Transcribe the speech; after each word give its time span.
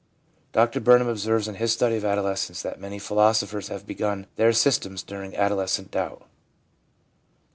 Dr 0.51 0.79
Burnham 0.79 1.07
observes 1.07 1.47
in 1.47 1.53
his 1.53 1.73
study 1.73 1.95
of 1.95 2.03
adolescence 2.03 2.63
that 2.63 2.79
many 2.81 2.97
philosophers 2.97 3.67
have 3.67 3.85
begun 3.85 4.25
their 4.35 4.51
systems 4.51 5.03
during 5.03 5.35
adolescent 5.35 5.91
doubt. 5.91 6.25